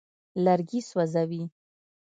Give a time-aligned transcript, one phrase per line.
[0.43, 1.43] لرګي سوځوي.